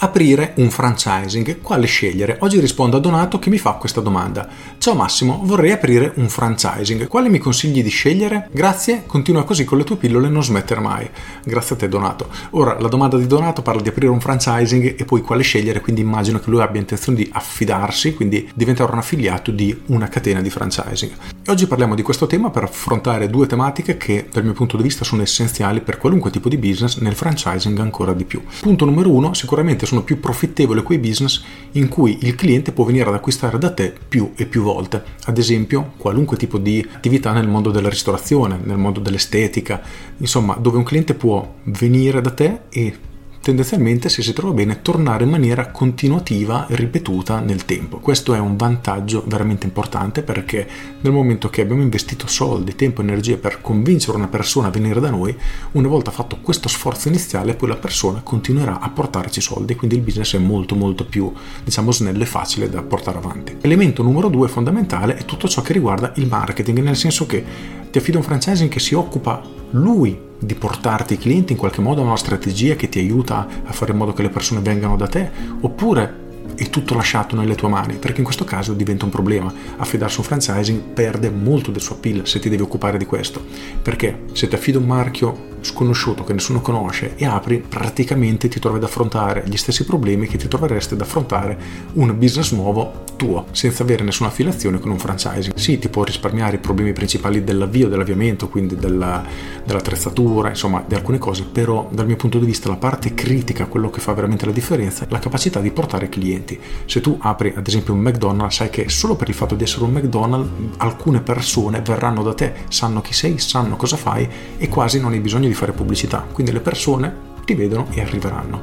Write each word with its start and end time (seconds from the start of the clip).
Aprire 0.00 0.52
un 0.58 0.70
franchising, 0.70 1.60
quale 1.60 1.86
scegliere? 1.86 2.36
Oggi 2.42 2.60
rispondo 2.60 2.98
a 2.98 3.00
Donato 3.00 3.40
che 3.40 3.50
mi 3.50 3.58
fa 3.58 3.72
questa 3.72 4.00
domanda. 4.00 4.46
Ciao 4.78 4.94
Massimo, 4.94 5.40
vorrei 5.42 5.72
aprire 5.72 6.12
un 6.14 6.28
franchising, 6.28 7.08
quale 7.08 7.28
mi 7.28 7.38
consigli 7.38 7.82
di 7.82 7.88
scegliere? 7.88 8.48
Grazie, 8.52 9.02
continua 9.06 9.42
così 9.42 9.64
con 9.64 9.76
le 9.76 9.82
tue 9.82 9.96
pillole 9.96 10.28
non 10.28 10.44
smettere 10.44 10.78
mai. 10.78 11.10
Grazie 11.42 11.74
a 11.74 11.78
te 11.80 11.88
Donato. 11.88 12.28
Ora, 12.50 12.78
la 12.78 12.86
domanda 12.86 13.16
di 13.16 13.26
Donato 13.26 13.60
parla 13.60 13.80
di 13.80 13.88
aprire 13.88 14.12
un 14.12 14.20
franchising 14.20 14.94
e 14.96 15.04
poi 15.04 15.20
quale 15.20 15.42
scegliere, 15.42 15.80
quindi 15.80 16.00
immagino 16.00 16.38
che 16.38 16.48
lui 16.48 16.60
abbia 16.60 16.80
intenzione 16.80 17.18
di 17.18 17.28
affidarsi, 17.32 18.14
quindi 18.14 18.48
diventare 18.54 18.92
un 18.92 18.98
affiliato 18.98 19.50
di 19.50 19.76
una 19.86 20.06
catena 20.06 20.40
di 20.40 20.48
franchising. 20.48 21.10
E 21.42 21.50
oggi 21.50 21.66
parliamo 21.66 21.96
di 21.96 22.02
questo 22.02 22.28
tema 22.28 22.50
per 22.50 22.62
affrontare 22.62 23.28
due 23.28 23.48
tematiche 23.48 23.96
che 23.96 24.28
dal 24.30 24.44
mio 24.44 24.52
punto 24.52 24.76
di 24.76 24.84
vista 24.84 25.02
sono 25.02 25.22
essenziali 25.22 25.80
per 25.80 25.98
qualunque 25.98 26.30
tipo 26.30 26.48
di 26.48 26.56
business, 26.56 26.98
nel 26.98 27.16
franchising 27.16 27.76
ancora 27.80 28.12
di 28.12 28.24
più. 28.24 28.40
Punto 28.60 28.84
numero 28.84 29.10
uno, 29.10 29.34
sicuramente 29.34 29.86
sono 29.88 30.02
più 30.02 30.20
profittevoli 30.20 30.82
quei 30.82 30.98
business 30.98 31.42
in 31.72 31.88
cui 31.88 32.18
il 32.22 32.34
cliente 32.34 32.72
può 32.72 32.84
venire 32.84 33.08
ad 33.08 33.14
acquistare 33.14 33.58
da 33.58 33.72
te 33.72 33.94
più 34.06 34.32
e 34.36 34.44
più 34.44 34.62
volte. 34.62 35.02
Ad 35.24 35.38
esempio, 35.38 35.92
qualunque 35.96 36.36
tipo 36.36 36.58
di 36.58 36.86
attività 36.92 37.32
nel 37.32 37.48
mondo 37.48 37.70
della 37.70 37.88
ristorazione, 37.88 38.60
nel 38.62 38.76
mondo 38.76 39.00
dell'estetica, 39.00 39.80
insomma, 40.18 40.56
dove 40.60 40.76
un 40.76 40.84
cliente 40.84 41.14
può 41.14 41.54
venire 41.64 42.20
da 42.20 42.30
te 42.30 42.60
e 42.68 42.94
tendenzialmente 43.40 44.08
se 44.08 44.22
si 44.22 44.32
trova 44.32 44.52
bene 44.52 44.82
tornare 44.82 45.24
in 45.24 45.30
maniera 45.30 45.70
continuativa 45.70 46.66
e 46.66 46.76
ripetuta 46.76 47.40
nel 47.40 47.64
tempo. 47.64 47.98
Questo 47.98 48.34
è 48.34 48.38
un 48.38 48.56
vantaggio 48.56 49.24
veramente 49.26 49.66
importante 49.66 50.22
perché 50.22 50.66
nel 51.00 51.12
momento 51.12 51.48
che 51.48 51.62
abbiamo 51.62 51.82
investito 51.82 52.26
soldi, 52.26 52.74
tempo 52.74 53.00
e 53.00 53.04
energie 53.04 53.36
per 53.36 53.60
convincere 53.60 54.16
una 54.16 54.28
persona 54.28 54.68
a 54.68 54.70
venire 54.70 55.00
da 55.00 55.10
noi, 55.10 55.36
una 55.72 55.88
volta 55.88 56.10
fatto 56.10 56.38
questo 56.40 56.68
sforzo 56.68 57.08
iniziale 57.08 57.54
poi 57.54 57.68
la 57.68 57.76
persona 57.76 58.20
continuerà 58.22 58.80
a 58.80 58.90
portarci 58.90 59.40
soldi, 59.40 59.76
quindi 59.76 59.96
il 59.96 60.02
business 60.02 60.34
è 60.34 60.38
molto 60.38 60.74
molto 60.74 61.04
più 61.04 61.32
diciamo 61.64 61.90
snello 61.92 62.22
e 62.22 62.26
facile 62.26 62.68
da 62.68 62.82
portare 62.82 63.18
avanti. 63.18 63.56
Elemento 63.60 64.02
numero 64.02 64.28
due 64.28 64.48
fondamentale 64.48 65.16
è 65.16 65.24
tutto 65.24 65.48
ciò 65.48 65.62
che 65.62 65.72
riguarda 65.72 66.12
il 66.16 66.26
marketing, 66.26 66.80
nel 66.80 66.96
senso 66.96 67.26
che 67.26 67.44
ti 67.90 67.98
affido 67.98 68.18
un 68.18 68.24
franchising 68.24 68.68
che 68.68 68.80
si 68.80 68.94
occupa 68.94 69.42
lui 69.70 70.26
di 70.38 70.54
portarti 70.54 71.14
i 71.14 71.18
clienti 71.18 71.52
in 71.52 71.58
qualche 71.58 71.80
modo 71.80 72.00
a 72.00 72.04
una 72.04 72.16
strategia 72.16 72.74
che 72.76 72.88
ti 72.88 72.98
aiuta 72.98 73.46
a 73.64 73.72
fare 73.72 73.92
in 73.92 73.98
modo 73.98 74.12
che 74.12 74.22
le 74.22 74.30
persone 74.30 74.60
vengano 74.60 74.96
da 74.96 75.06
te, 75.06 75.30
oppure 75.60 76.26
è 76.54 76.70
tutto 76.70 76.94
lasciato 76.94 77.36
nelle 77.36 77.54
tue 77.54 77.68
mani, 77.68 77.94
perché 77.94 78.18
in 78.18 78.24
questo 78.24 78.44
caso 78.44 78.74
diventa 78.74 79.04
un 79.04 79.10
problema. 79.10 79.52
Affidarsi 79.76 80.16
a 80.16 80.20
un 80.20 80.26
franchising 80.26 80.80
perde 80.92 81.30
molto 81.30 81.70
del 81.70 81.80
suo 81.80 81.96
appeal 81.96 82.26
se 82.26 82.40
ti 82.40 82.48
devi 82.48 82.62
occupare 82.62 82.98
di 82.98 83.06
questo, 83.06 83.44
perché 83.80 84.24
se 84.32 84.48
ti 84.48 84.54
affido 84.54 84.78
un 84.78 84.86
marchio 84.86 85.47
sconosciuto 85.60 86.24
che 86.24 86.32
nessuno 86.32 86.60
conosce 86.60 87.14
e 87.16 87.26
apri, 87.26 87.58
praticamente 87.58 88.48
ti 88.48 88.60
trovi 88.60 88.76
ad 88.78 88.84
affrontare 88.84 89.44
gli 89.46 89.56
stessi 89.56 89.84
problemi 89.84 90.26
che 90.26 90.38
ti 90.38 90.48
troveresti 90.48 90.94
ad 90.94 91.00
affrontare 91.00 91.58
un 91.94 92.16
business 92.18 92.52
nuovo 92.52 93.06
tuo, 93.18 93.46
senza 93.50 93.82
avere 93.82 94.04
nessuna 94.04 94.28
affiliazione 94.28 94.78
con 94.78 94.90
un 94.90 94.98
franchising. 94.98 95.54
Sì, 95.56 95.78
ti 95.78 95.88
può 95.88 96.04
risparmiare 96.04 96.56
i 96.56 96.60
problemi 96.60 96.92
principali 96.92 97.42
dell'avvio, 97.42 97.88
dell'avviamento, 97.88 98.48
quindi 98.48 98.76
della, 98.76 99.22
dell'attrezzatura, 99.64 100.50
insomma, 100.50 100.84
di 100.86 100.94
alcune 100.94 101.18
cose, 101.18 101.44
però 101.44 101.88
dal 101.90 102.06
mio 102.06 102.16
punto 102.16 102.38
di 102.38 102.46
vista 102.46 102.68
la 102.68 102.76
parte 102.76 103.14
critica, 103.14 103.66
quello 103.66 103.90
che 103.90 104.00
fa 104.00 104.12
veramente 104.14 104.46
la 104.46 104.52
differenza, 104.52 105.04
è 105.04 105.08
la 105.10 105.18
capacità 105.18 105.60
di 105.60 105.72
portare 105.72 106.08
clienti. 106.08 106.58
Se 106.86 107.00
tu 107.00 107.18
apri 107.20 107.52
ad 107.54 107.66
esempio 107.66 107.92
un 107.92 108.00
McDonald's, 108.00 108.54
sai 108.54 108.70
che 108.70 108.88
solo 108.88 109.16
per 109.16 109.28
il 109.28 109.34
fatto 109.34 109.56
di 109.56 109.64
essere 109.64 109.84
un 109.84 109.90
McDonald's 109.90 110.50
alcune 110.78 111.20
persone 111.20 111.80
verranno 111.80 112.22
da 112.22 112.34
te, 112.34 112.52
sanno 112.68 113.00
chi 113.00 113.12
sei, 113.12 113.38
sanno 113.38 113.76
cosa 113.76 113.96
fai 113.96 114.28
e 114.56 114.68
quasi 114.68 115.00
non 115.00 115.12
hai 115.12 115.20
bisogno 115.20 115.47
di 115.48 115.54
fare 115.54 115.72
pubblicità. 115.72 116.26
Quindi 116.32 116.52
le 116.52 116.60
persone 116.60 117.26
ti 117.44 117.54
vedono 117.54 117.86
e 117.90 118.00
arriveranno. 118.00 118.60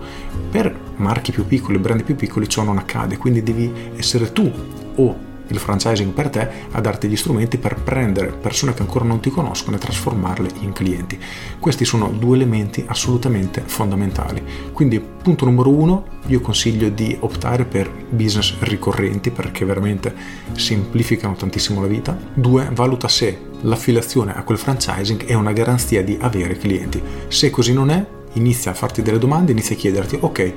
Per 0.51 0.93
marchi 0.97 1.31
più 1.31 1.45
piccoli, 1.45 1.77
brand 1.79 2.03
più 2.03 2.15
piccoli, 2.15 2.47
ciò 2.47 2.63
non 2.63 2.77
accade, 2.77 3.17
quindi 3.17 3.41
devi 3.41 3.71
essere 3.95 4.31
tu 4.31 4.51
o 4.95 5.24
il 5.47 5.59
franchising 5.59 6.11
per 6.11 6.29
te 6.29 6.49
a 6.71 6.81
darti 6.81 7.07
gli 7.07 7.15
strumenti 7.15 7.57
per 7.57 7.75
prendere 7.75 8.31
persone 8.31 8.73
che 8.73 8.81
ancora 8.81 9.05
non 9.05 9.19
ti 9.19 9.29
conoscono 9.29 9.75
e 9.75 9.79
trasformarle 9.79 10.49
in 10.61 10.73
clienti. 10.73 11.19
Questi 11.59 11.85
sono 11.85 12.09
due 12.09 12.35
elementi 12.35 12.83
assolutamente 12.87 13.63
fondamentali. 13.65 14.43
Quindi 14.73 14.99
punto 14.99 15.45
numero 15.45 15.69
uno, 15.69 16.05
io 16.27 16.41
consiglio 16.41 16.89
di 16.89 17.15
optare 17.19 17.65
per 17.65 17.91
business 18.09 18.55
ricorrenti 18.59 19.31
perché 19.31 19.65
veramente 19.65 20.13
semplificano 20.53 21.35
tantissimo 21.35 21.81
la 21.81 21.87
vita. 21.87 22.17
Due, 22.33 22.69
valuta 22.73 23.07
se 23.07 23.39
l'affiliazione 23.61 24.33
a 24.35 24.43
quel 24.43 24.57
franchising 24.57 25.25
è 25.25 25.33
una 25.33 25.51
garanzia 25.51 26.03
di 26.03 26.17
avere 26.19 26.57
clienti. 26.57 27.01
Se 27.27 27.49
così 27.49 27.73
non 27.73 27.89
è, 27.89 28.05
inizia 28.33 28.71
a 28.71 28.73
farti 28.73 29.01
delle 29.01 29.19
domande, 29.19 29.51
inizia 29.51 29.75
a 29.75 29.79
chiederti, 29.79 30.17
ok, 30.19 30.53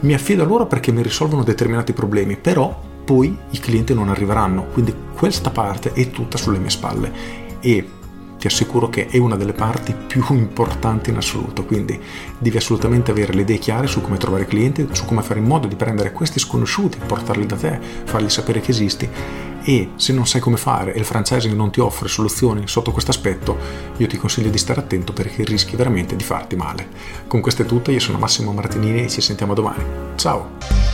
mi 0.00 0.14
affido 0.14 0.42
a 0.42 0.46
loro 0.46 0.66
perché 0.66 0.92
mi 0.92 1.02
risolvono 1.02 1.42
determinati 1.42 1.92
problemi, 1.92 2.36
però 2.36 2.96
poi 3.08 3.34
i 3.52 3.58
clienti 3.58 3.94
non 3.94 4.10
arriveranno, 4.10 4.66
quindi 4.66 4.94
questa 5.14 5.48
parte 5.48 5.94
è 5.94 6.10
tutta 6.10 6.36
sulle 6.36 6.58
mie 6.58 6.68
spalle 6.68 7.10
e 7.58 7.88
ti 8.38 8.46
assicuro 8.46 8.90
che 8.90 9.06
è 9.06 9.16
una 9.16 9.34
delle 9.36 9.54
parti 9.54 9.94
più 9.94 10.22
importanti 10.36 11.08
in 11.08 11.16
assoluto, 11.16 11.64
quindi 11.64 11.98
devi 12.36 12.58
assolutamente 12.58 13.10
avere 13.10 13.32
le 13.32 13.40
idee 13.40 13.56
chiare 13.56 13.86
su 13.86 14.02
come 14.02 14.18
trovare 14.18 14.44
clienti, 14.44 14.88
su 14.92 15.06
come 15.06 15.22
fare 15.22 15.40
in 15.40 15.46
modo 15.46 15.66
di 15.66 15.74
prendere 15.74 16.12
questi 16.12 16.38
sconosciuti, 16.38 16.98
portarli 16.98 17.46
da 17.46 17.56
te, 17.56 17.80
fargli 18.04 18.28
sapere 18.28 18.60
che 18.60 18.72
esisti 18.72 19.08
e 19.62 19.92
se 19.96 20.12
non 20.12 20.26
sai 20.26 20.42
come 20.42 20.58
fare 20.58 20.92
e 20.92 20.98
il 20.98 21.06
franchising 21.06 21.54
non 21.54 21.70
ti 21.70 21.80
offre 21.80 22.08
soluzioni 22.08 22.68
sotto 22.68 22.92
questo 22.92 23.10
aspetto, 23.10 23.56
io 23.96 24.06
ti 24.06 24.18
consiglio 24.18 24.50
di 24.50 24.58
stare 24.58 24.80
attento 24.80 25.14
perché 25.14 25.44
rischi 25.44 25.76
veramente 25.76 26.14
di 26.14 26.24
farti 26.24 26.56
male. 26.56 26.88
Con 27.26 27.40
questo 27.40 27.62
è 27.62 27.64
tutto, 27.64 27.90
io 27.90 28.00
sono 28.00 28.18
Massimo 28.18 28.52
Martinini 28.52 29.04
e 29.04 29.08
ci 29.08 29.22
sentiamo 29.22 29.54
domani. 29.54 29.82
Ciao! 30.16 30.87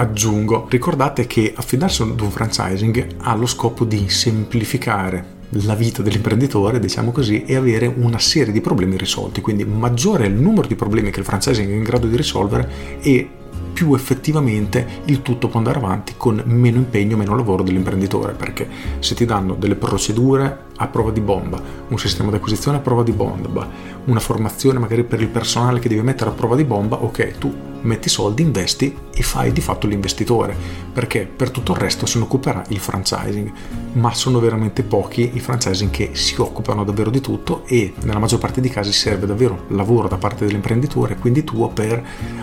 Aggiungo, 0.00 0.66
ricordate 0.70 1.26
che 1.26 1.52
affidarsi 1.54 2.02
ad 2.02 2.20
un 2.20 2.30
franchising 2.30 3.16
ha 3.18 3.34
lo 3.34 3.46
scopo 3.46 3.84
di 3.84 4.08
semplificare 4.08 5.38
la 5.64 5.74
vita 5.74 6.00
dell'imprenditore, 6.00 6.78
diciamo 6.78 7.12
così, 7.12 7.44
e 7.44 7.54
avere 7.54 7.86
una 7.86 8.18
serie 8.18 8.52
di 8.52 8.62
problemi 8.62 8.96
risolti. 8.96 9.42
Quindi 9.42 9.64
maggiore 9.64 10.24
è 10.24 10.28
il 10.28 10.34
numero 10.34 10.66
di 10.66 10.74
problemi 10.74 11.10
che 11.10 11.20
il 11.20 11.26
franchising 11.26 11.70
è 11.70 11.74
in 11.74 11.82
grado 11.82 12.06
di 12.06 12.16
risolvere 12.16 12.98
e 13.02 13.28
più 13.74 13.94
effettivamente 13.94 14.86
il 15.06 15.20
tutto 15.20 15.48
può 15.48 15.58
andare 15.58 15.78
avanti 15.78 16.14
con 16.16 16.42
meno 16.46 16.78
impegno, 16.78 17.18
meno 17.18 17.36
lavoro 17.36 17.62
dell'imprenditore, 17.62 18.32
perché 18.32 18.68
se 19.00 19.14
ti 19.14 19.26
danno 19.26 19.54
delle 19.54 19.74
procedure 19.74 20.68
a 20.76 20.86
prova 20.86 21.10
di 21.10 21.20
bomba, 21.20 21.60
un 21.88 21.98
sistema 21.98 22.30
di 22.30 22.36
acquisizione 22.36 22.78
a 22.78 22.80
prova 22.80 23.02
di 23.02 23.12
bomba, 23.12 23.68
una 24.06 24.20
formazione 24.20 24.78
magari 24.78 25.04
per 25.04 25.20
il 25.20 25.28
personale 25.28 25.78
che 25.78 25.88
devi 25.88 26.00
mettere 26.00 26.30
a 26.30 26.32
prova 26.32 26.56
di 26.56 26.64
bomba, 26.64 27.02
ok, 27.02 27.38
tu 27.38 27.68
metti 27.82 28.08
soldi, 28.08 28.42
investi 28.42 28.96
e 29.14 29.22
fai 29.22 29.52
di 29.52 29.60
fatto 29.60 29.86
l'investitore, 29.86 30.56
perché 30.92 31.26
per 31.26 31.50
tutto 31.50 31.72
il 31.72 31.78
resto 31.78 32.06
se 32.06 32.18
ne 32.18 32.24
occuperà 32.24 32.62
il 32.68 32.78
franchising, 32.78 33.52
ma 33.92 34.12
sono 34.14 34.40
veramente 34.40 34.82
pochi 34.82 35.30
i 35.34 35.40
franchising 35.40 35.90
che 35.90 36.10
si 36.12 36.40
occupano 36.40 36.84
davvero 36.84 37.10
di 37.10 37.20
tutto 37.20 37.64
e 37.66 37.92
nella 38.02 38.18
maggior 38.18 38.38
parte 38.38 38.60
dei 38.60 38.70
casi 38.70 38.92
serve 38.92 39.26
davvero 39.26 39.64
lavoro 39.68 40.08
da 40.08 40.16
parte 40.16 40.46
dell'imprenditore, 40.46 41.16
quindi 41.16 41.44
tuo 41.44 41.68
per 41.68 42.02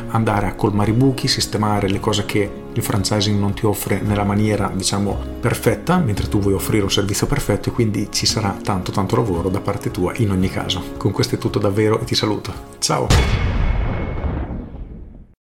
andare 0.10 0.48
a 0.48 0.56
colmare 0.56 0.92
i 0.92 0.94
buchi, 0.94 1.28
sistemare 1.28 1.90
le 1.90 2.00
cose 2.00 2.26
che 2.26 2.66
il 2.74 2.84
franchising 2.84 3.40
non 3.40 3.54
ti 3.54 3.66
offre 3.66 4.02
nella 4.02 4.24
maniera 4.24 4.72
diciamo 4.74 5.18
perfetta, 5.40 5.98
mentre 5.98 6.28
tu 6.30 6.40
vuoi 6.40 6.54
offrire 6.54 6.84
un 6.84 6.92
servizio 6.92 7.28
perfetto 7.28 7.70
e 7.70 7.72
quindi 7.72 8.08
ci 8.12 8.26
sarà 8.26 8.58
tanto 8.62 8.92
tanto 8.92 9.16
lavoro 9.16 9.50
da 9.50 9.60
parte 9.60 9.92
tua 9.92 10.14
in 10.18 10.32
ogni 10.32 10.50
caso. 10.50 10.84
Con 10.98 11.12
questo 11.12 11.36
è 11.36 11.38
tutto 11.38 11.60
davvero 11.60 12.00
e 12.00 12.06
ti 12.06 12.16
saluto. 12.16 12.54
Ciao! 12.80 13.57